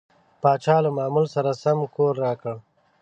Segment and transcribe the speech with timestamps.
[0.41, 2.55] پاچا له معمول سره سم کور راکړ.